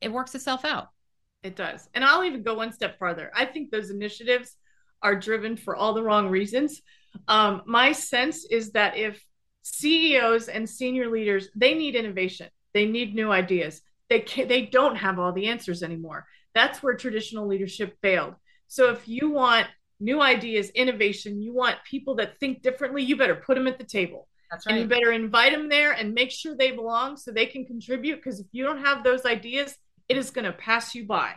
[0.00, 0.88] it works itself out.
[1.42, 1.88] It does.
[1.94, 3.30] And I'll even go one step farther.
[3.34, 4.56] I think those initiatives
[5.02, 6.80] are driven for all the wrong reasons.
[7.29, 9.22] Um, my sense is that if
[9.62, 13.81] CEOs and senior leaders they need innovation, they need new ideas.
[14.09, 16.27] They can, they don't have all the answers anymore.
[16.55, 18.35] That's where traditional leadership failed.
[18.66, 19.66] So if you want
[20.01, 23.85] new ideas, innovation, you want people that think differently, you better put them at the
[23.85, 24.29] table.
[24.51, 24.72] That's right.
[24.72, 28.16] And you better invite them there and make sure they belong so they can contribute.
[28.16, 29.77] Because if you don't have those ideas,
[30.09, 31.35] it is going to pass you by.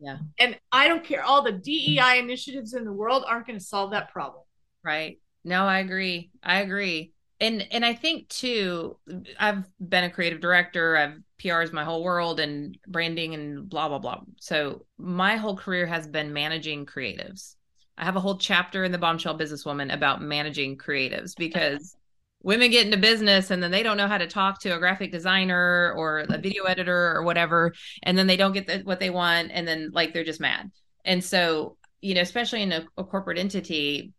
[0.00, 0.18] Yeah.
[0.38, 1.22] And I don't care.
[1.22, 4.42] All the DEI initiatives in the world aren't going to solve that problem.
[4.86, 5.18] Right.
[5.42, 6.30] No, I agree.
[6.44, 7.12] I agree.
[7.40, 8.96] And and I think too,
[9.38, 10.96] I've been a creative director.
[10.96, 14.20] I've PRs my whole world and branding and blah blah blah.
[14.40, 17.56] So my whole career has been managing creatives.
[17.98, 21.96] I have a whole chapter in the Bombshell Businesswoman about managing creatives because
[22.42, 25.10] women get into business and then they don't know how to talk to a graphic
[25.10, 29.10] designer or a video editor or whatever and then they don't get the, what they
[29.10, 30.70] want and then like they're just mad
[31.04, 34.12] and so you know especially in a, a corporate entity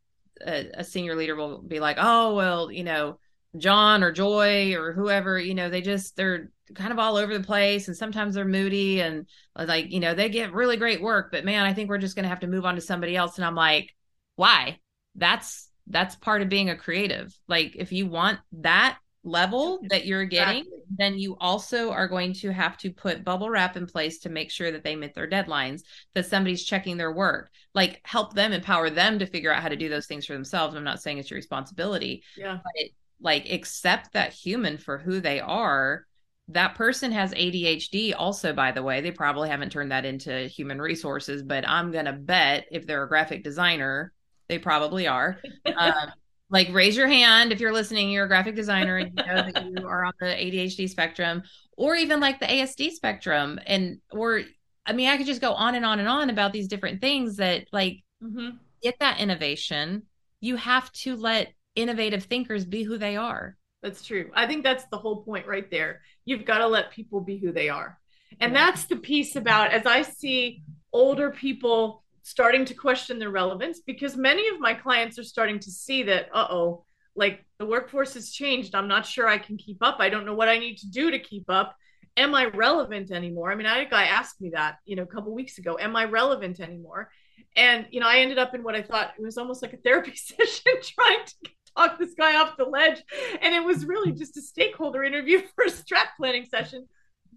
[0.46, 3.20] a, a senior leader will be like, oh, well, you know,
[3.58, 7.44] John or Joy or whoever, you know, they just, they're kind of all over the
[7.44, 11.46] place and sometimes they're moody and like, you know, they get really great work, but
[11.46, 13.38] man, I think we're just going to have to move on to somebody else.
[13.38, 13.96] And I'm like,
[14.36, 14.80] why?
[15.16, 17.36] That's, that's part of being a creative.
[17.48, 20.80] Like, if you want that level that you're getting, exactly.
[20.98, 24.50] then you also are going to have to put bubble wrap in place to make
[24.50, 25.82] sure that they meet their deadlines,
[26.16, 29.76] that somebody's checking their work, like help them empower them to figure out how to
[29.76, 30.76] do those things for themselves.
[30.76, 35.20] I'm not saying it's your responsibility, yeah, but it, like accept that human for who
[35.20, 36.06] they are.
[36.50, 39.02] That person has ADHD, also, by the way.
[39.02, 43.04] They probably haven't turned that into human resources, but I'm going to bet if they're
[43.04, 44.14] a graphic designer,
[44.48, 45.42] they probably are.
[45.76, 46.12] Um,
[46.50, 49.66] like raise your hand if you're listening you're a graphic designer and you know that
[49.66, 51.44] you are on the adhd spectrum
[51.76, 53.60] or even like the asd spectrum.
[53.66, 54.42] And or
[54.86, 57.38] i mean i could just go on and on and on about these different things
[57.38, 58.50] that like mm-hmm.
[58.82, 60.04] get that innovation.
[60.40, 63.58] You have to let innovative thinkers be who they are.
[63.82, 64.32] That's true.
[64.34, 66.02] I think that's the whole point right there.
[66.26, 68.00] You've got to let people be who they are.
[68.40, 73.80] And that's the piece about as I see older people starting to question their relevance
[73.80, 76.84] because many of my clients are starting to see that, uh oh,
[77.16, 78.76] like the workforce has changed.
[78.76, 79.96] I'm not sure I can keep up.
[80.00, 81.74] I don't know what I need to do to keep up.
[82.18, 83.50] Am I relevant anymore?
[83.50, 85.78] I mean, I had a guy asked me that, you know, a couple weeks ago.
[85.80, 87.10] Am I relevant anymore?
[87.56, 89.78] And you know, I ended up in what I thought it was almost like a
[89.78, 93.02] therapy session, trying to talk this guy off the ledge.
[93.42, 96.88] And it was really just a stakeholder interview for a strat planning session.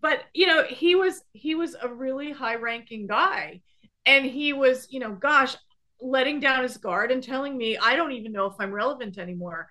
[0.02, 3.60] But you know, he was he was a really high-ranking guy,
[4.06, 5.56] and he was, you know, gosh,
[6.00, 9.68] letting down his guard and telling me, I don't even know if I'm relevant anymore.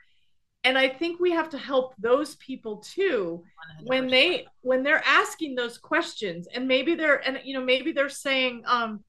[0.63, 3.43] And I think we have to help those people too
[3.81, 3.87] 100%.
[3.87, 8.09] when they when they're asking those questions and maybe they're and you know maybe they're
[8.09, 9.03] saying um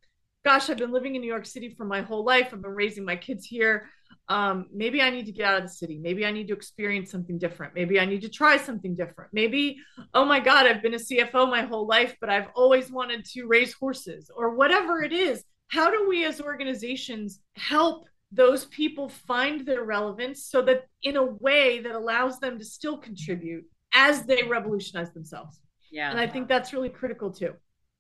[0.45, 3.05] gosh I've been living in New York City for my whole life I've been raising
[3.05, 3.91] my kids here
[4.31, 5.99] um maybe I need to get out of the city.
[5.99, 7.75] Maybe I need to experience something different.
[7.75, 9.31] Maybe I need to try something different.
[9.33, 9.79] Maybe
[10.15, 13.47] oh my god I've been a CFO my whole life but I've always wanted to
[13.47, 15.45] raise horses or whatever it is.
[15.69, 21.25] How do we as organizations help those people find their relevance so that in a
[21.25, 25.61] way that allows them to still contribute as they revolutionize themselves?
[25.91, 26.11] Yeah.
[26.11, 27.55] And i think that's really critical too.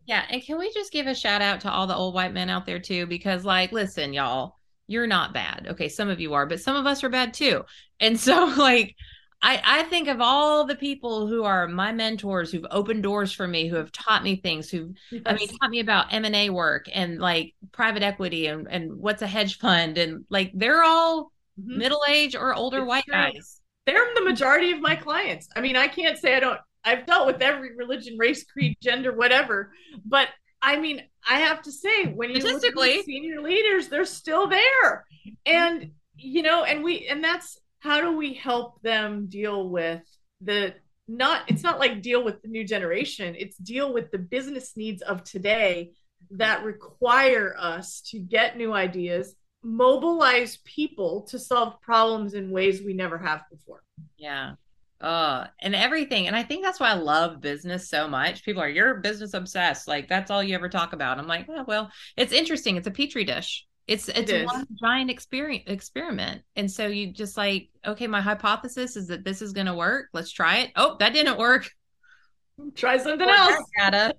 [0.06, 2.50] Yeah and can we just give a shout out to all the old white men
[2.50, 3.06] out there too?
[3.06, 4.59] Because like listen y'all
[4.90, 7.64] you're not bad okay some of you are but some of us are bad too
[8.00, 8.96] and so like
[9.42, 13.46] I, I think of all the people who are my mentors who've opened doors for
[13.46, 15.22] me who have taught me things who yes.
[15.24, 19.26] i mean taught me about m&a work and like private equity and, and what's a
[19.26, 21.78] hedge fund and like they're all mm-hmm.
[21.78, 23.14] middle age or older it's white true.
[23.14, 27.06] guys they're the majority of my clients i mean i can't say i don't i've
[27.06, 29.72] dealt with every religion race creed gender whatever
[30.04, 30.28] but
[30.60, 35.06] i mean i have to say when you look at senior leaders they're still there.
[35.46, 40.02] And you know and we and that's how do we help them deal with
[40.40, 40.74] the
[41.08, 43.34] not it's not like deal with the new generation.
[43.38, 45.92] It's deal with the business needs of today
[46.32, 52.94] that require us to get new ideas mobilize people to solve problems in ways we
[52.94, 53.82] never have before.
[54.16, 54.54] Yeah
[55.00, 58.68] uh and everything and i think that's why i love business so much people are
[58.68, 62.32] you're business obsessed like that's all you ever talk about i'm like oh, well it's
[62.32, 66.42] interesting it's a petri dish it's it's it one giant experience experiment.
[66.54, 70.06] And so you just like, okay, my hypothesis is that this is gonna work.
[70.12, 70.70] Let's try it.
[70.76, 71.68] Oh, that didn't work.
[72.76, 73.56] Try something else.
[73.78, 74.14] Data.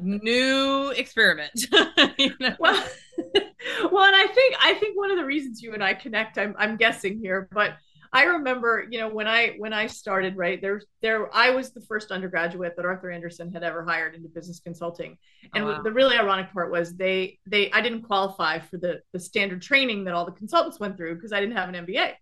[0.00, 1.52] New experiment.
[2.18, 2.56] you know?
[2.58, 2.84] Well,
[3.92, 6.56] well, and I think I think one of the reasons you and I connect, I'm
[6.58, 7.74] I'm guessing here, but
[8.14, 11.80] I remember, you know, when I when I started, right there, there I was the
[11.80, 15.82] first undergraduate that Arthur Andersen had ever hired into business consulting, oh, and oh, wow.
[15.82, 20.04] the really ironic part was they they I didn't qualify for the the standard training
[20.04, 22.12] that all the consultants went through because I didn't have an MBA.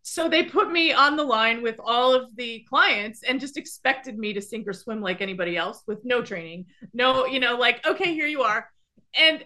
[0.00, 4.16] So they put me on the line with all of the clients and just expected
[4.16, 7.86] me to sink or swim like anybody else with no training, no, you know, like
[7.86, 8.70] okay, here you are,
[9.14, 9.44] and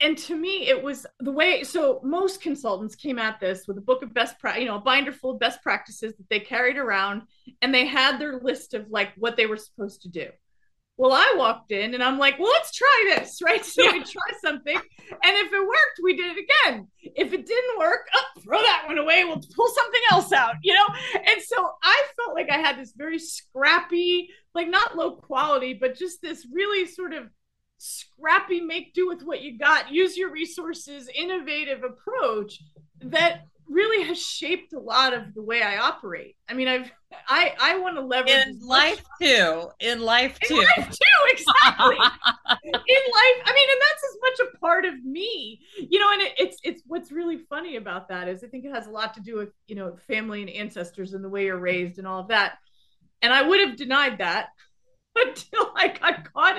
[0.00, 3.82] and to me it was the way so most consultants came at this with a
[3.82, 6.76] book of best pra- you know a binder full of best practices that they carried
[6.76, 7.22] around
[7.62, 10.28] and they had their list of like what they were supposed to do.
[10.96, 13.64] Well i walked in and i'm like well let's try this right?
[13.64, 13.92] So yeah.
[13.92, 16.88] we try something and if it worked we did it again.
[17.02, 19.24] If it didn't work oh, throw that one away.
[19.24, 20.86] We'll pull something else out you know?
[21.14, 25.96] And so i felt like i had this very scrappy like not low quality but
[25.96, 27.30] just this really sort of
[27.80, 32.60] scrappy, make do with what you got, use your resources, innovative approach
[33.02, 36.36] that really has shaped a lot of the way I operate.
[36.48, 36.90] I mean, I've
[37.28, 39.70] I I want to leverage in life too.
[39.80, 40.54] In life too.
[40.54, 41.96] In life too, exactly.
[41.96, 46.12] in life, I mean, and that's as much a part of me, you know.
[46.12, 48.90] And it, it's it's what's really funny about that is I think it has a
[48.90, 52.06] lot to do with you know family and ancestors and the way you're raised and
[52.06, 52.58] all of that.
[53.22, 54.48] And I would have denied that
[55.16, 56.49] until I got caught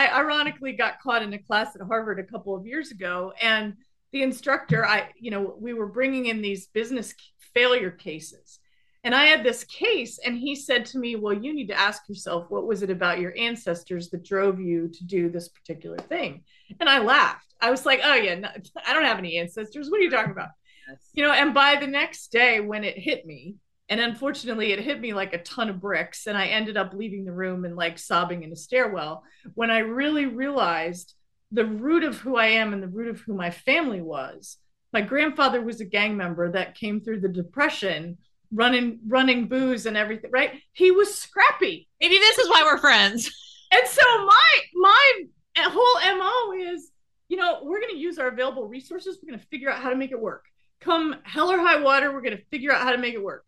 [0.00, 3.34] I ironically got caught in a class at Harvard a couple of years ago.
[3.40, 3.74] And
[4.12, 7.14] the instructor, I, you know, we were bringing in these business
[7.54, 8.60] failure cases.
[9.04, 12.08] And I had this case, and he said to me, Well, you need to ask
[12.08, 16.44] yourself, what was it about your ancestors that drove you to do this particular thing?
[16.80, 17.54] And I laughed.
[17.60, 18.48] I was like, Oh, yeah, no,
[18.86, 19.90] I don't have any ancestors.
[19.90, 20.50] What are you talking about?
[20.88, 20.98] Yes.
[21.14, 23.56] You know, and by the next day, when it hit me,
[23.90, 26.28] and unfortunately, it hit me like a ton of bricks.
[26.28, 29.24] And I ended up leaving the room and like sobbing in a stairwell
[29.54, 31.14] when I really realized
[31.50, 34.58] the root of who I am and the root of who my family was.
[34.92, 38.18] My grandfather was a gang member that came through the depression
[38.52, 40.60] running running booze and everything right?
[40.72, 41.88] He was scrappy.
[42.00, 43.30] Maybe this is why we're friends.
[43.72, 45.22] And so my my
[45.58, 46.90] whole mo is
[47.28, 49.20] you know we're going to use our available resources.
[49.22, 50.46] We're going to figure out how to make it work.
[50.80, 53.44] Come hell or high water we're going to figure out how to make it work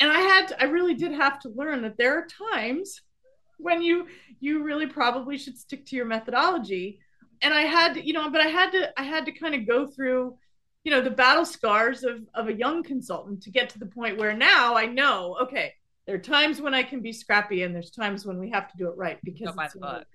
[0.00, 3.00] and I had to, I really did have to learn that there are times
[3.58, 4.06] when you
[4.40, 7.00] you really probably should stick to your methodology
[7.42, 9.86] and i had you know but i had to i had to kind of go
[9.86, 10.36] through
[10.84, 14.16] you know the battle scars of of a young consultant to get to the point
[14.16, 15.74] where now i know okay
[16.06, 18.76] there are times when i can be scrappy and there's times when we have to
[18.78, 20.06] do it right because oh, by the book.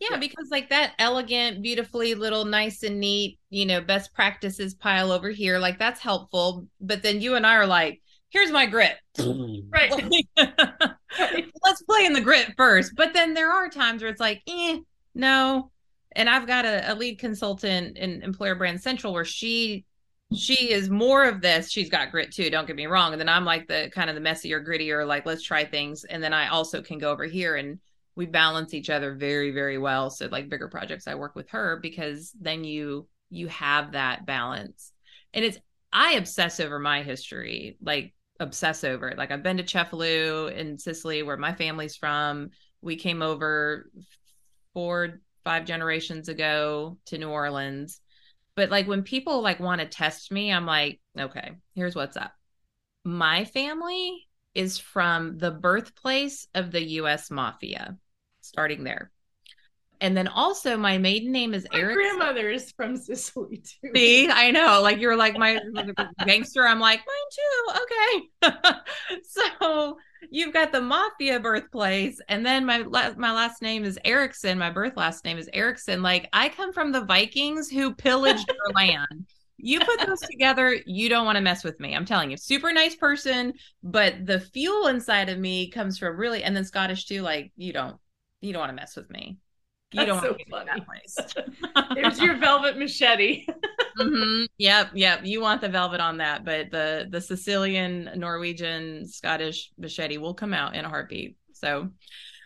[0.00, 4.72] Yeah, yeah, because like that elegant, beautifully little nice and neat, you know, best practices
[4.72, 6.66] pile over here, like that's helpful.
[6.80, 8.00] But then you and I are like,
[8.30, 8.96] here's my grit.
[9.18, 9.92] right.
[10.38, 12.94] Let's play in the grit first.
[12.96, 14.78] But then there are times where it's like, eh,
[15.14, 15.70] no.
[16.16, 19.84] And I've got a, a lead consultant in Employer Brand Central where she
[20.32, 21.70] she is more of this.
[21.70, 23.12] She's got grit too, don't get me wrong.
[23.12, 26.04] And then I'm like the kind of the messier, grittier, like let's try things.
[26.04, 27.80] And then I also can go over here and
[28.14, 30.10] we balance each other very, very well.
[30.10, 34.92] So like bigger projects I work with her because then you you have that balance.
[35.34, 35.58] And it's
[35.92, 37.76] I obsess over my history.
[37.82, 39.18] Like obsess over it.
[39.18, 42.50] Like I've been to Cefalù in Sicily, where my family's from.
[42.80, 43.90] We came over
[44.72, 48.00] four, five generations ago to New Orleans.
[48.56, 52.32] But like when people like want to test me, I'm like, okay, here's what's up.
[53.04, 57.96] My family is from the birthplace of the US mafia,
[58.40, 59.12] starting there.
[60.00, 61.96] And then also my maiden name is my Eric.
[61.96, 63.90] grandmother is from Sicily too.
[63.94, 64.80] See, I know.
[64.82, 65.58] Like you're like my
[66.26, 66.66] gangster.
[66.66, 68.52] I'm like, mine too.
[68.52, 68.72] Okay.
[69.22, 69.98] so
[70.30, 72.20] you've got the mafia birthplace.
[72.28, 74.58] And then my my last name is Erickson.
[74.58, 76.02] My birth last name is Erickson.
[76.02, 79.26] Like I come from the Vikings who pillaged their land.
[79.62, 81.94] You put those together, you don't want to mess with me.
[81.94, 86.42] I'm telling you, super nice person, but the fuel inside of me comes from really,
[86.42, 87.20] and then Scottish too.
[87.20, 87.98] Like you don't,
[88.40, 89.36] you don't want to mess with me.
[89.92, 90.70] You don't so funny.
[91.94, 93.44] There's your velvet machete.
[93.98, 94.44] mm-hmm.
[94.58, 95.20] Yep, yep.
[95.24, 100.54] You want the velvet on that, but the the Sicilian, Norwegian, Scottish machete will come
[100.54, 101.36] out in a heartbeat.
[101.54, 101.90] So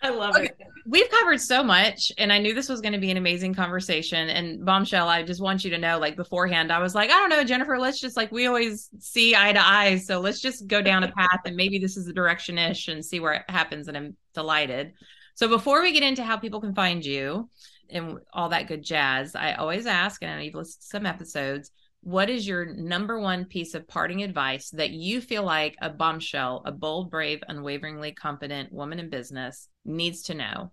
[0.04, 0.44] I love okay.
[0.44, 0.56] it.
[0.86, 4.28] We've covered so much, and I knew this was going to be an amazing conversation.
[4.28, 7.30] And bombshell, I just want you to know, like beforehand, I was like, I don't
[7.30, 7.78] know, Jennifer.
[7.78, 11.12] Let's just like we always see eye to eye, so let's just go down a
[11.16, 13.88] path, and maybe this is the direction ish, and see where it happens.
[13.88, 14.92] And I'm delighted.
[15.34, 17.48] So before we get into how people can find you
[17.90, 21.06] and all that good jazz, I always ask, and I know you've listened to some
[21.06, 21.70] episodes,
[22.02, 26.62] what is your number one piece of parting advice that you feel like a bombshell,
[26.66, 30.70] a bold, brave, unwaveringly competent woman in business needs to know?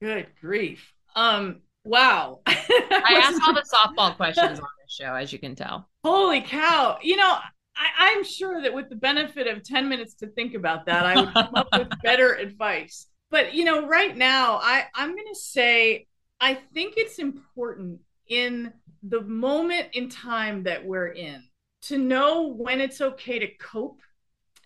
[0.00, 0.92] Good grief.
[1.14, 2.40] Um, wow.
[2.46, 5.88] I asked all the softball questions on this show, as you can tell.
[6.02, 6.98] Holy cow.
[7.02, 7.36] You know,
[7.76, 11.20] I, am sure that with the benefit of 10 minutes to think about that, I
[11.20, 15.38] would come up with better advice but you know right now i i'm going to
[15.38, 16.06] say
[16.40, 18.72] i think it's important in
[19.02, 21.42] the moment in time that we're in
[21.82, 24.00] to know when it's okay to cope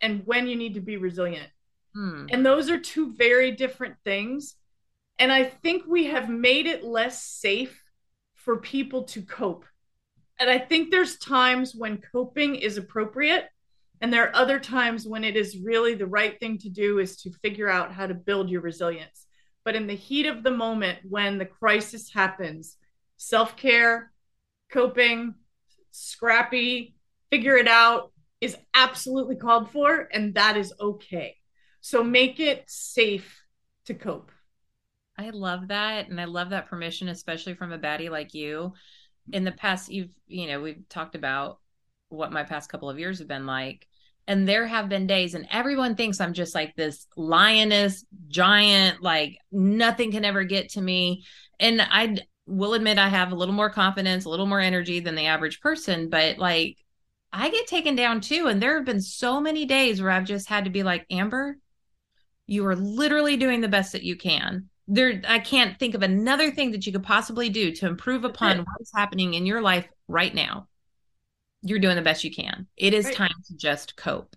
[0.02, 1.48] and when you need to be resilient.
[1.94, 2.26] Hmm.
[2.32, 4.56] and those are two very different things.
[5.20, 7.84] And i think we have made it less safe
[8.34, 9.64] for people to cope.
[10.40, 13.48] And i think there's times when coping is appropriate
[14.00, 17.16] and there are other times when it is really the right thing to do is
[17.22, 19.26] to figure out how to build your resilience.
[19.64, 22.76] But in the heat of the moment, when the crisis happens,
[23.16, 24.12] self care,
[24.70, 25.34] coping,
[25.90, 26.96] scrappy,
[27.30, 31.36] figure it out is absolutely called for, and that is okay.
[31.80, 33.42] So make it safe
[33.86, 34.30] to cope.
[35.16, 36.08] I love that.
[36.08, 38.72] And I love that permission, especially from a baddie like you.
[39.32, 41.58] In the past, you've, you know, we've talked about
[42.14, 43.86] what my past couple of years have been like.
[44.26, 49.36] And there have been days and everyone thinks i'm just like this lioness giant like
[49.52, 51.24] nothing can ever get to me.
[51.60, 55.14] And i will admit i have a little more confidence a little more energy than
[55.14, 56.76] the average person but like
[57.32, 58.46] i get taken down too.
[58.48, 61.58] And there have been so many days where i've just had to be like amber
[62.46, 64.68] you are literally doing the best that you can.
[64.86, 68.58] There i can't think of another thing that you could possibly do to improve upon
[68.58, 70.68] what's happening in your life right now
[71.64, 72.66] you're doing the best you can.
[72.76, 73.14] It is right.
[73.14, 74.36] time to just cope.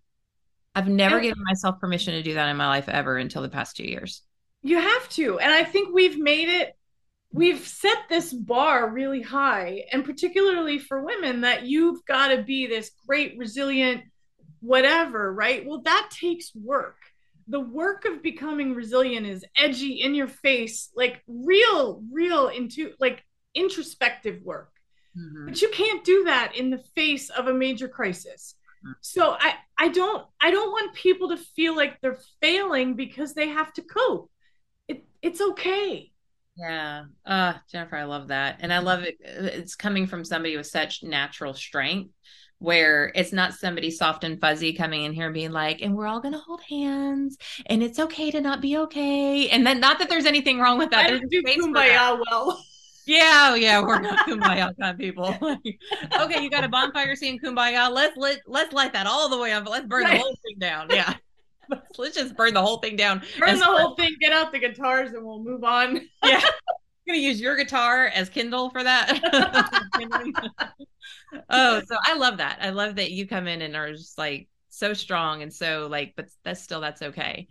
[0.73, 3.75] I've never given myself permission to do that in my life ever until the past
[3.75, 4.21] two years.
[4.63, 5.39] You have to.
[5.39, 6.75] And I think we've made it,
[7.33, 9.85] we've set this bar really high.
[9.91, 14.03] And particularly for women, that you've got to be this great, resilient,
[14.61, 15.65] whatever, right?
[15.65, 16.97] Well, that takes work.
[17.47, 23.23] The work of becoming resilient is edgy in your face, like real, real into like
[23.55, 24.76] introspective work
[25.17, 25.45] Mm-hmm.
[25.47, 28.55] But you can't do that in the face of a major crisis.
[28.85, 28.91] Mm-hmm.
[29.01, 33.47] So I I don't I don't want people to feel like they're failing because they
[33.47, 34.29] have to cope.
[34.87, 36.11] It it's okay.
[36.55, 37.05] Yeah.
[37.25, 38.57] Uh Jennifer, I love that.
[38.59, 42.11] And I love it it's coming from somebody with such natural strength
[42.59, 46.07] where it's not somebody soft and fuzzy coming in here and being like, and we're
[46.07, 47.37] all going to hold hands
[47.67, 49.49] and it's okay to not be okay.
[49.49, 51.05] And then, not that there's anything wrong with that.
[51.05, 52.63] I there's do kumbaya well.
[53.07, 55.33] Yeah, yeah, we're not kumbaya kind of people.
[56.19, 57.89] okay, you got a bonfire scene kumbaya.
[57.89, 59.67] Let's let let's light that all the way up.
[59.67, 60.17] Let's burn right.
[60.17, 60.87] the whole thing down.
[60.89, 61.13] Yeah.
[61.97, 63.21] let's just burn the whole thing down.
[63.39, 65.95] Burn the whole thing, get out the guitars and we'll move on.
[66.23, 66.41] yeah.
[66.43, 69.21] I'm gonna use your guitar as Kindle for that.
[71.49, 72.59] oh, so I love that.
[72.61, 76.13] I love that you come in and are just like so strong and so like,
[76.17, 77.47] but that's still that's okay.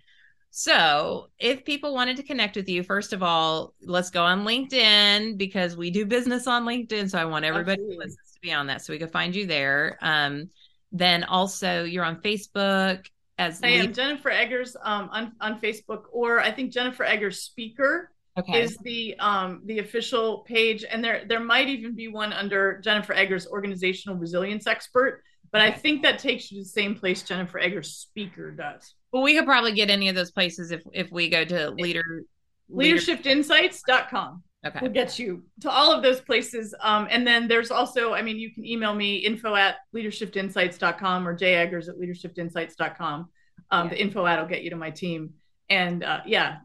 [0.58, 5.36] So, if people wanted to connect with you, first of all, let's go on LinkedIn
[5.36, 7.10] because we do business on LinkedIn.
[7.10, 8.08] So, I want everybody to
[8.40, 9.98] be on that so we can find you there.
[10.00, 10.48] Um,
[10.92, 13.04] then also, you're on Facebook
[13.36, 18.10] as I am Jennifer Eggers um, on, on Facebook, or I think Jennifer Eggers Speaker
[18.38, 18.62] okay.
[18.62, 23.12] is the um, the official page, and there there might even be one under Jennifer
[23.12, 25.22] Eggers Organizational Resilience Expert.
[25.52, 28.94] But I think that takes you to the same place Jennifer Eggers Speaker does.
[29.12, 32.24] Well, we could probably get any of those places if if we go to leader
[32.70, 34.42] leadershiftinsights.com.
[34.66, 34.78] Okay.
[34.82, 36.74] We'll get you to all of those places.
[36.80, 41.38] Um, and then there's also, I mean, you can email me info at leadershiftinsights.com or
[41.38, 43.28] jeggers at leadershiftinsights.com.
[43.70, 43.90] Um, yeah.
[43.90, 45.34] The info at will get you to my team.
[45.68, 46.58] And uh, yeah,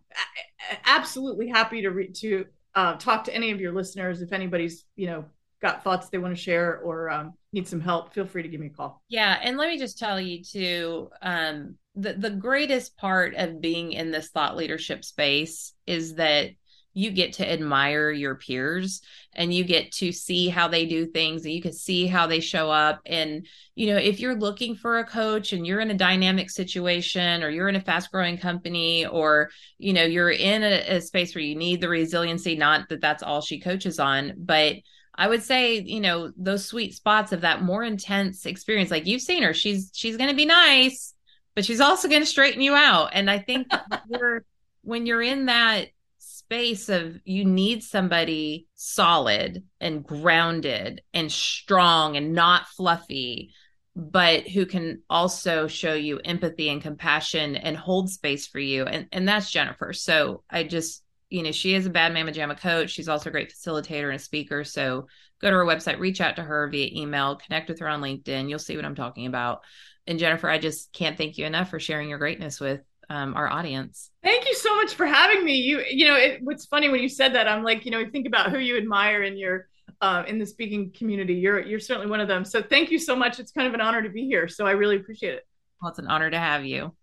[0.85, 5.07] absolutely happy to re- to uh, talk to any of your listeners if anybody's you
[5.07, 5.25] know
[5.61, 8.59] got thoughts they want to share or um, need some help, feel free to give
[8.59, 9.01] me a call.
[9.09, 13.91] Yeah, and let me just tell you too, um, the the greatest part of being
[13.91, 16.51] in this thought leadership space is that
[16.93, 19.01] you get to admire your peers
[19.33, 22.39] and you get to see how they do things and you can see how they
[22.41, 25.97] show up and you know if you're looking for a coach and you're in a
[25.97, 30.97] dynamic situation or you're in a fast growing company or you know you're in a,
[30.97, 34.75] a space where you need the resiliency not that that's all she coaches on but
[35.21, 38.89] I would say, you know, those sweet spots of that more intense experience.
[38.89, 41.13] Like you've seen her, she's she's going to be nice,
[41.53, 43.11] but she's also going to straighten you out.
[43.13, 43.67] And I think
[44.09, 44.43] you're,
[44.81, 52.33] when you're in that space of you need somebody solid and grounded and strong and
[52.33, 53.53] not fluffy,
[53.95, 58.85] but who can also show you empathy and compassion and hold space for you.
[58.85, 59.93] And and that's Jennifer.
[59.93, 62.91] So I just you know, she is a bad mama jamma coach.
[62.91, 64.63] She's also a great facilitator and a speaker.
[64.63, 65.07] So
[65.41, 68.49] go to her website, reach out to her via email, connect with her on LinkedIn.
[68.49, 69.61] You'll see what I'm talking about.
[70.05, 73.47] And Jennifer, I just can't thank you enough for sharing your greatness with um, our
[73.47, 74.11] audience.
[74.23, 75.55] Thank you so much for having me.
[75.55, 78.27] You, you know, it, what's funny when you said that, I'm like, you know, think
[78.27, 79.67] about who you admire in your
[80.01, 81.35] uh, in the speaking community.
[81.35, 82.43] You're you're certainly one of them.
[82.43, 83.39] So thank you so much.
[83.39, 84.47] It's kind of an honor to be here.
[84.47, 85.47] So I really appreciate it.
[85.81, 86.93] Well, it's an honor to have you.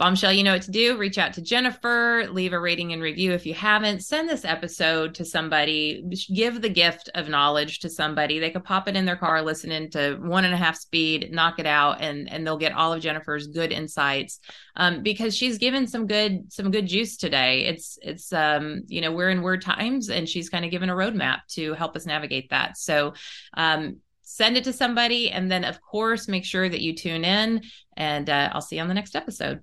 [0.00, 0.96] Bombshell, you know what to do.
[0.96, 4.02] Reach out to Jennifer, leave a rating and review if you haven't.
[4.02, 6.02] Send this episode to somebody,
[6.34, 8.38] give the gift of knowledge to somebody.
[8.38, 11.58] They could pop it in their car, listen into one and a half speed, knock
[11.58, 14.40] it out, and and they'll get all of Jennifer's good insights.
[14.74, 17.66] Um, because she's given some good some good juice today.
[17.66, 20.94] It's it's um, you know, we're in weird times and she's kind of given a
[20.94, 22.78] roadmap to help us navigate that.
[22.78, 23.12] So
[23.54, 27.60] um send it to somebody and then of course make sure that you tune in
[27.96, 29.60] and uh, i'll see you on the next episode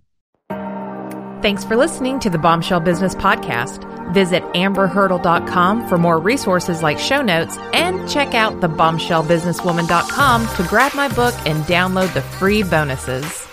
[1.47, 3.85] Thanks for listening to the Bombshell Business Podcast.
[4.13, 10.93] Visit amberhurdle.com for more resources like show notes and check out the bombshellbusinesswoman.com to grab
[10.93, 13.46] my book and download the free bonuses.